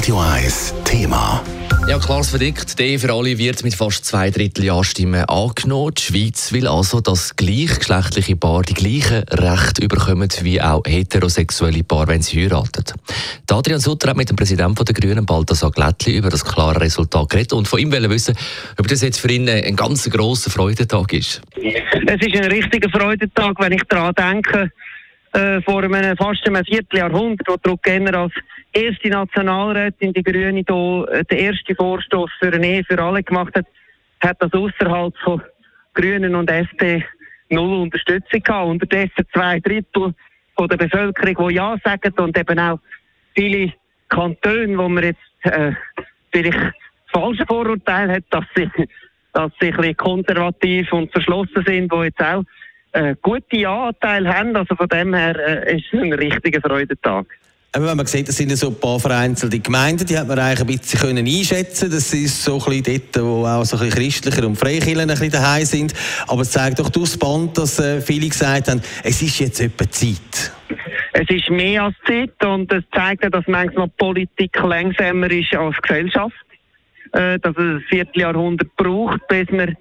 Radio 0.00 0.18
1 0.18 0.74
Thema. 0.86 1.44
Ja, 1.86 1.98
klares 1.98 2.30
Verdikt. 2.30 2.78
Die 2.78 2.84
Ehe 2.84 2.98
für 2.98 3.12
alle 3.12 3.36
wird 3.36 3.62
mit 3.62 3.74
fast 3.74 4.06
zwei 4.06 4.30
Drittel 4.30 4.64
Ja-Stimmen 4.64 5.26
angenommen. 5.26 5.92
Die 5.92 6.00
Schweiz 6.00 6.54
will 6.54 6.66
also, 6.66 7.02
dass 7.02 7.36
gleichgeschlechtliche 7.36 8.34
Paare 8.34 8.62
die 8.62 8.72
gleichen 8.72 9.24
Rechte 9.24 9.86
bekommen 9.88 10.30
wie 10.40 10.58
auch 10.58 10.80
heterosexuelle 10.86 11.84
Paare, 11.84 12.08
wenn 12.08 12.22
sie 12.22 12.40
heiraten. 12.40 12.84
Die 13.46 13.52
Adrian 13.52 13.78
Sutter 13.78 14.08
hat 14.08 14.16
mit 14.16 14.30
dem 14.30 14.36
Präsidenten 14.36 14.82
der 14.82 14.94
Grünen, 14.94 15.26
Balthasar 15.26 15.70
Glättli, 15.70 16.16
über 16.16 16.30
das 16.30 16.46
klare 16.46 16.80
Resultat 16.80 17.28
geredet 17.28 17.52
und 17.52 17.68
von 17.68 17.78
ihm 17.78 17.92
wissen, 17.92 18.34
ob 18.78 18.88
das 18.88 19.02
jetzt 19.02 19.20
für 19.20 19.30
ihn 19.30 19.50
ein 19.50 19.76
ganz 19.76 20.08
grosser 20.08 20.50
Freudentag 20.50 21.12
ist. 21.12 21.42
Es 21.56 22.26
ist 22.26 22.36
ein 22.36 22.50
richtiger 22.50 22.88
Freudentag, 22.88 23.60
wenn 23.60 23.72
ich 23.72 23.82
daran 23.82 24.14
denke, 24.14 24.72
äh, 25.32 25.60
vor 25.62 25.82
einem, 25.82 26.16
fast 26.16 26.46
einem 26.46 26.64
Vierteljahrhundert, 26.64 27.46
wo 27.48 27.56
Druck 27.56 27.86
als 27.86 28.32
erste 28.72 29.08
Nationalrätin 29.08 30.12
die 30.12 30.22
Grüne 30.22 30.64
hier 30.66 31.08
äh, 31.12 31.24
den 31.24 31.38
ersten 31.38 31.76
Vorstoß 31.76 32.30
für 32.38 32.52
eine 32.52 32.66
Ehe 32.66 32.84
für 32.84 33.00
alle 33.00 33.22
gemacht 33.22 33.54
hat, 33.54 33.66
hat 34.22 34.36
das 34.40 34.52
außerhalb 34.52 35.16
von 35.18 35.42
Grünen 35.94 36.34
und 36.34 36.50
SP 36.50 37.02
null 37.48 37.82
Unterstützung 37.82 38.42
gehabt. 38.42 38.68
Unterdessen 38.68 39.26
zwei 39.32 39.60
Drittel 39.60 40.14
von 40.56 40.68
der 40.68 40.76
Bevölkerung, 40.76 41.48
die 41.48 41.54
Ja 41.54 41.76
sagen 41.84 42.12
und 42.18 42.38
eben 42.38 42.58
auch 42.58 42.78
viele 43.34 43.72
Kantone, 44.08 44.78
wo 44.78 44.88
man 44.88 45.04
jetzt 45.04 45.20
äh, 45.42 45.72
vielleicht 46.32 46.74
falsche 47.12 47.46
Vorurteile 47.46 48.14
hat, 48.14 48.24
dass 48.30 48.44
sie, 48.54 48.70
dass 49.32 49.52
sie 49.60 49.68
ein 49.68 49.76
bisschen 49.76 49.96
konservativ 49.96 50.92
und 50.92 51.12
verschlossen 51.12 51.64
sind, 51.66 51.92
die 51.92 51.96
jetzt 51.96 52.20
auch 52.20 52.44
äh, 52.92 53.14
gute 53.20 53.56
Ja-Anteile 53.56 54.34
haben. 54.34 54.56
Also 54.56 54.74
von 54.74 54.88
dem 54.88 55.14
her 55.14 55.36
äh, 55.36 55.76
ist 55.76 55.86
es 55.92 56.00
ein 56.00 56.12
richtiger 56.12 56.60
Freudentag. 56.60 57.26
Wenn 57.72 57.96
man 57.96 58.06
sieht, 58.06 58.26
das 58.26 58.36
sind 58.36 58.50
so 58.56 58.68
ein 58.68 58.80
paar 58.80 58.98
vereinzelte 58.98 59.60
Gemeinden, 59.60 60.04
die 60.04 60.18
hat 60.18 60.26
man 60.26 60.40
eigentlich 60.40 60.60
ein 60.60 60.66
bisschen 60.66 61.00
können 61.00 61.24
einschätzen 61.24 61.88
Das 61.88 62.12
ist 62.12 62.42
so 62.42 62.58
ein 62.58 62.82
bisschen 62.82 63.00
dort, 63.12 63.24
wo 63.24 63.46
auch 63.46 63.64
so 63.64 63.76
ein 63.76 63.84
bisschen 63.84 64.02
christlicher 64.02 64.44
und 64.44 64.56
Freikirchen 64.56 65.02
ein 65.02 65.06
bisschen 65.06 65.30
daheim 65.30 65.64
sind. 65.64 65.94
Aber 66.26 66.42
es 66.42 66.50
zeigt 66.50 66.80
doch 66.80 66.88
durchs 66.88 67.16
Band, 67.16 67.56
dass 67.56 67.78
äh, 67.78 68.00
viele 68.00 68.28
gesagt 68.28 68.68
haben, 68.68 68.82
es 69.04 69.22
ist 69.22 69.38
jetzt 69.38 69.60
etwa 69.60 69.88
Zeit. 69.88 70.52
Es 71.12 71.30
ist 71.30 71.48
mehr 71.48 71.84
als 71.84 71.94
Zeit 72.06 72.44
und 72.44 72.72
es 72.72 72.82
zeigt 72.92 73.24
auch, 73.24 73.30
dass 73.30 73.44
manchmal 73.46 73.86
Politik 73.88 74.56
langsamer 74.60 75.30
ist 75.30 75.54
als 75.54 75.76
Gesellschaft. 75.80 76.34
Äh, 77.12 77.40
dass 77.40 77.56
es 77.56 77.58
ein 77.58 77.84
Vierteljahrhundert 77.88 78.76
braucht, 78.76 79.26
bis 79.26 79.48
man 79.50 79.76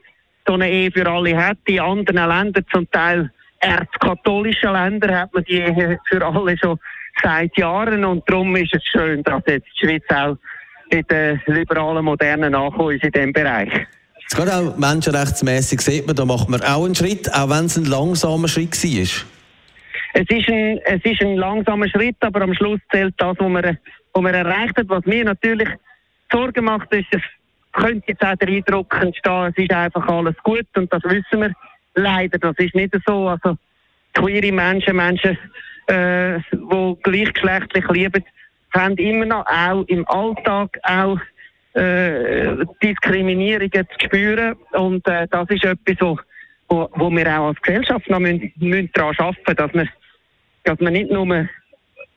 so 0.50 0.56
eine 0.56 0.70
Ehe 0.70 0.92
für 0.92 1.08
alle 1.08 1.38
hat. 1.38 1.60
In 1.66 1.80
anderen 1.80 2.28
Ländern, 2.28 2.66
zum 2.74 2.90
Teil 2.90 3.30
erzkatholischen 3.60 4.74
Ländern, 4.74 5.16
hat 5.16 5.34
man 5.34 5.44
die 5.44 5.60
Ehe 5.60 6.00
für 6.10 6.26
alle 6.26 6.58
schon 6.58 6.80
seit 7.22 7.56
Jahren 7.58 8.04
und 8.04 8.28
darum 8.28 8.56
ist 8.56 8.74
es 8.74 8.84
schön, 8.84 9.22
dass 9.24 9.44
jetzt 9.46 9.68
die 9.80 9.86
Schweiz 9.86 10.04
auch 10.10 10.38
in 10.90 11.04
den 11.04 11.42
liberalen, 11.46 12.04
modernen 12.04 12.54
Nachkommen 12.54 12.96
ist 12.96 13.04
in 13.04 13.12
diesem 13.12 13.34
Bereich. 13.34 13.70
Gerade 14.32 14.54
auch 14.54 14.78
menschenrechtsmäßig 14.78 15.82
sieht 15.82 16.08
man, 16.08 16.16
da 16.16 16.26
macht 16.26 16.50
man 16.50 16.62
auch 16.62 16.86
einen 16.86 16.96
Schritt, 16.96 17.32
auch 17.34 17.50
wenn 17.50 17.66
es 17.66 17.78
ein 17.78 17.86
langsamer 17.86 18.48
Schritt 18.48 18.76
war. 18.84 19.26
Es 20.14 20.26
ist, 20.30 20.50
ein, 20.50 20.80
es 20.86 21.04
ist 21.04 21.22
ein 21.22 21.36
langsamer 21.36 21.88
Schritt, 21.90 22.16
aber 22.22 22.42
am 22.42 22.56
Schluss 22.56 22.80
zählt 22.92 23.14
das, 23.18 23.36
was 23.38 23.50
man, 23.50 23.78
was 24.14 24.24
man 24.24 24.34
erreicht 24.34 24.78
hat. 24.78 24.90
Was 24.90 25.06
mir 25.06 25.26
natürlich 25.26 25.70
Sorgen 26.32 26.66
macht, 26.66 26.92
ist, 26.94 27.08
es 27.12 27.22
könnte 27.80 28.04
jetzt 28.08 28.24
auch 28.24 28.36
der 28.36 28.48
Eindruck 28.48 28.96
entstehen, 29.02 29.54
es 29.56 29.58
ist 29.58 29.72
einfach 29.72 30.08
alles 30.08 30.36
gut 30.44 30.68
und 30.76 30.92
das 30.92 31.04
wissen 31.04 31.42
wir 31.42 31.54
leider. 31.96 32.38
Das 32.38 32.56
ist 32.58 32.76
nicht 32.76 32.94
so. 33.06 33.28
Also 33.28 33.58
queere 34.14 34.52
Menschen, 34.52 34.96
Menschen 34.96 35.38
äh, 35.88 36.40
die 36.52 36.98
gleichgeschlechtlich 37.04 37.88
lieben, 37.90 38.24
haben 38.74 38.98
immer 38.98 39.26
noch 39.26 39.46
auch 39.48 39.84
im 39.88 40.08
Alltag 40.08 40.78
auch 40.84 41.20
äh, 41.74 42.56
Diskriminierungen 42.84 43.72
zu 43.72 44.06
spüren. 44.06 44.56
Und 44.74 45.08
äh, 45.08 45.28
das 45.30 45.50
ist 45.50 45.64
etwas, 45.64 45.96
wo, 46.00 46.20
wo, 46.68 46.90
wo 46.94 47.10
wir 47.10 47.28
auch 47.40 47.48
als 47.48 47.62
Gesellschaft 47.62 48.10
noch 48.10 48.20
müssen, 48.20 48.52
müssen 48.58 48.92
daran 48.94 49.16
arbeiten 49.18 49.56
dass 49.56 49.74
wir, 49.74 49.88
dass 50.64 50.80
man 50.80 50.94
nicht 50.94 51.12
nur 51.12 51.48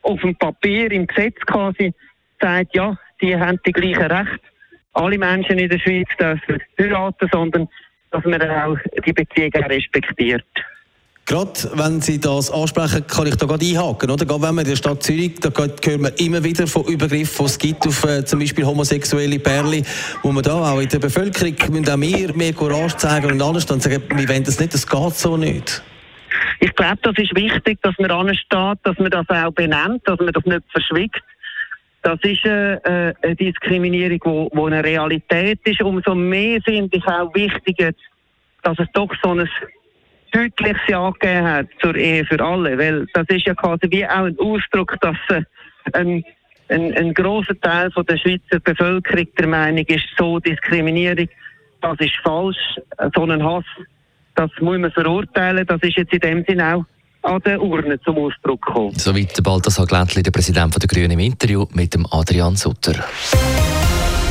auf 0.03 0.21
dem 0.21 0.37
Papier, 0.37 0.91
im 0.91 1.07
Gesetz 1.07 1.39
quasi 1.47 1.95
sagt, 2.41 2.75
ja, 2.75 2.97
die 3.21 3.37
haben 3.37 3.61
die 3.65 3.73
gleichen 3.73 4.11
Rechte. 4.11 4.52
Alle 4.95 5.19
Menschen 5.19 5.59
in 5.59 5.69
der 5.69 5.79
Schweiz 5.79 6.09
dürfen 6.19 6.63
heiraten, 6.79 7.29
sondern 7.33 7.69
dass 8.11 8.25
man 8.25 8.43
auch 8.43 8.77
die 9.07 9.13
Beziehungen 9.13 9.65
respektiert. 9.65 10.45
Gerade 11.25 11.53
wenn 11.75 12.01
Sie 12.01 12.21
das 12.21 12.51
ansprechen, 12.51 13.07
kann 13.07 13.27
ich 13.27 13.37
da 13.37 13.47
gerade 13.47 13.65
einhaken. 13.65 14.11
Oder? 14.11 14.27
Gerade 14.27 14.43
wenn 14.43 14.55
man 14.57 14.65
in 14.65 14.71
der 14.71 14.77
Stadt 14.77 15.03
Zürich, 15.05 15.39
da 15.41 15.51
hören 15.51 16.03
wir 16.03 16.19
immer 16.19 16.43
wieder 16.43 16.67
von 16.67 16.85
Übergriffen, 16.85 17.47
die 17.47 17.51
es 17.51 17.59
gibt 17.59 17.87
auf 17.87 18.05
äh, 18.05 18.25
zum 18.25 18.41
Beispiel 18.41 18.67
homosexuelle 18.67 19.39
Perle, 19.39 19.83
wo 20.23 20.33
man 20.33 20.43
da 20.43 20.73
auch 20.73 20.81
in 20.81 20.89
der 20.89 20.99
Bevölkerung 20.99 21.55
müssen 21.71 21.89
auch 21.89 21.97
mehr, 21.97 22.35
mehr 22.35 22.53
Courage 22.53 22.97
zeigen 22.97 23.31
und 23.31 23.41
alles 23.41 23.71
und 23.71 23.83
sagen, 23.83 24.03
wir 24.09 24.29
wollen 24.29 24.45
das 24.45 24.59
nicht, 24.59 24.75
das 24.75 24.87
geht 24.87 25.15
so 25.15 25.37
nicht. 25.37 25.83
Ich 26.59 26.75
glaube, 26.75 26.99
das 27.03 27.17
ist 27.17 27.35
wichtig, 27.37 27.79
dass 27.83 27.95
man 27.99 28.11
ansteht, 28.11 28.79
dass 28.83 28.99
man 28.99 29.11
das 29.11 29.29
auch 29.29 29.53
benennt, 29.53 30.03
dass 30.05 30.19
man 30.19 30.33
das 30.33 30.45
nicht 30.45 30.63
verschwiegt. 30.73 31.23
Das 32.03 32.19
ist 32.23 32.45
äh, 32.45 32.75
äh 32.75 33.15
eine 33.23 33.37
Diskriminierung, 33.37 34.21
wo, 34.25 34.51
wo 34.53 34.67
eine 34.67 34.83
Realität 34.83 35.61
ist. 35.65 35.83
Umso 35.83 36.15
mehr 36.15 36.61
finde 36.63 36.97
ich 36.97 37.07
auch 37.07 37.33
wichtig, 37.35 37.95
dass 38.63 38.79
es 38.79 38.89
doch 38.93 39.13
so 39.23 39.31
ein 39.31 39.49
deutliches 40.33 40.81
Ja 40.89 41.11
gegeben 41.11 41.45
hat 41.45 41.67
zur 41.81 41.95
Ehe 41.95 42.25
für 42.25 42.41
alle, 42.43 42.77
weil 42.79 43.07
das 43.13 43.29
ist 43.29 43.47
ja 43.47 43.55
quasi 43.55 43.87
wie 43.91 44.07
auch 44.07 44.25
ein 44.25 44.39
Ausdruck, 44.39 44.97
dass 45.01 45.17
äh, 45.29 45.43
ein, 45.93 46.25
ein, 46.69 46.95
ein 46.95 47.15
großer 47.15 47.59
Teil 47.61 47.91
von 47.93 48.05
der 48.07 48.17
Schweizer 48.17 48.59
Bevölkerung 48.61 49.27
der 49.39 49.47
Meinung 49.47 49.85
ist, 49.87 50.07
so 50.17 50.39
Diskriminierung, 50.41 51.29
das 51.81 51.99
ist 52.01 52.17
falsch, 52.23 52.81
so 53.15 53.25
ein 53.25 53.45
Hass, 53.45 53.65
das 54.35 54.51
muss 54.61 54.79
man 54.79 54.91
verurteilen, 54.93 55.67
das 55.67 55.83
ist 55.83 55.97
jetzt 55.97 56.13
in 56.13 56.21
dem 56.21 56.45
Sinne 56.45 56.77
auch 56.77 56.85
an 57.23 57.41
den 57.43 57.59
Urnen 57.61 57.99
zum 58.05 58.19
Ausdruck 58.19 58.63
gekommen. 58.63 58.95
Soweit 58.97 59.37
der 59.37 59.43
Balthasar 59.43 59.87
Glättli, 59.87 60.23
der 60.23 60.31
Präsident 60.31 60.75
der 60.81 60.89
Grünen, 60.89 61.13
im 61.13 61.21
Interview 61.21 61.67
mit 61.73 61.95
dem 61.95 62.07
Adrian 62.11 62.57
Sutter. 62.57 62.95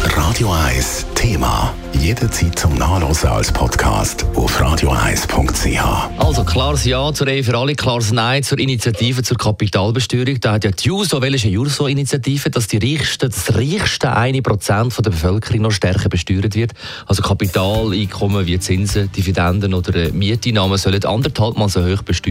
Radio 0.03 0.51
1 0.51 1.05
Thema. 1.13 1.73
Jederzeit 1.93 2.57
zum 2.57 2.73
Nachlesen 2.75 3.29
als 3.29 3.51
Podcast 3.51 4.25
auf 4.35 4.59
radio1.ch. 4.59 6.09
Also 6.17 6.43
klares 6.43 6.85
Ja 6.85 7.13
zur 7.13 7.27
Ehe 7.27 7.43
für 7.43 7.55
alle, 7.55 7.75
klares 7.75 8.11
Nein 8.11 8.41
zur 8.41 8.57
Initiative 8.57 9.21
zur 9.21 9.37
Kapitalbesteuerung. 9.37 10.39
Da 10.39 10.53
hat 10.53 10.63
ja 10.63 10.71
die 10.71 10.87
JUSO, 10.87 11.21
welche 11.21 11.49
JUSO-Initiative, 11.49 12.49
dass 12.49 12.67
die 12.67 12.77
reichste, 12.77 13.29
das 13.29 13.55
reichste 13.55 14.15
eine 14.15 14.41
Prozent 14.41 14.97
der 14.97 15.11
Bevölkerung 15.11 15.61
noch 15.61 15.71
stärker 15.71 16.09
besteuert 16.09 16.55
wird. 16.55 16.71
Also 17.05 17.21
Kapitaleinkommen 17.21 18.47
wie 18.47 18.59
Zinsen, 18.59 19.11
Dividenden 19.11 19.73
oder 19.73 20.11
Mieteinnahmen 20.11 20.77
sollen 20.77 21.03
anderthalb 21.05 21.57
Mal 21.57 21.69
so 21.69 21.85
hoch 21.85 22.01
besteuert 22.01 22.30